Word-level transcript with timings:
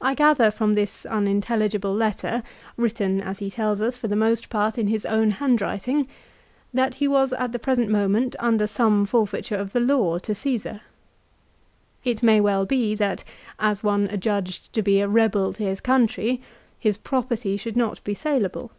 I 0.00 0.14
gather 0.14 0.50
from 0.50 0.74
this 0.74 1.04
unintelligible 1.04 1.92
letter, 1.92 2.42
written 2.78 3.20
as 3.20 3.40
he 3.40 3.50
tells 3.50 3.82
us 3.82 3.94
for 3.94 4.08
the 4.08 4.16
most 4.16 4.48
part 4.48 4.78
in 4.78 4.86
his 4.86 5.04
own 5.04 5.32
hand 5.32 5.60
writing, 5.60 6.08
that 6.72 6.94
he 6.94 7.06
was 7.06 7.34
at 7.34 7.52
the 7.52 7.58
present 7.58 7.90
moment 7.90 8.34
under 8.38 8.66
some 8.66 9.04
forfeiture 9.04 9.56
of 9.56 9.72
the 9.72 9.80
law 9.80 10.18
to 10.20 10.34
Caesar. 10.34 10.80
It 12.04 12.22
may 12.22 12.40
well 12.40 12.64
be 12.64 12.94
that, 12.94 13.22
as 13.58 13.82
one 13.84 14.06
adjudged 14.06 14.72
to 14.72 14.80
be 14.80 15.02
a 15.02 15.08
rebel 15.08 15.52
to 15.52 15.62
his 15.62 15.82
country, 15.82 16.40
his 16.80 16.96
property 16.96 17.58
should 17.58 17.76
not 17.76 18.02
be 18.02 18.14
saleable. 18.14 18.72